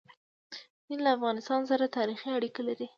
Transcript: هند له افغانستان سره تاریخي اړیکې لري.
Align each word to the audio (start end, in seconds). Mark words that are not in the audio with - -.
هند 0.87 0.99
له 1.05 1.09
افغانستان 1.17 1.61
سره 1.71 1.93
تاریخي 1.97 2.29
اړیکې 2.37 2.61
لري. 2.67 2.87